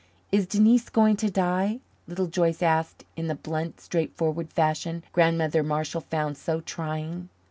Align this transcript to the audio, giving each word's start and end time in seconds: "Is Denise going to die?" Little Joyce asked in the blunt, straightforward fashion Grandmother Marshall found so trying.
"Is 0.31 0.47
Denise 0.47 0.89
going 0.89 1.15
to 1.17 1.29
die?" 1.29 1.79
Little 2.07 2.25
Joyce 2.25 2.63
asked 2.63 3.03
in 3.15 3.27
the 3.27 3.35
blunt, 3.35 3.79
straightforward 3.79 4.51
fashion 4.51 5.03
Grandmother 5.13 5.61
Marshall 5.61 6.01
found 6.01 6.37
so 6.39 6.59
trying. 6.61 7.29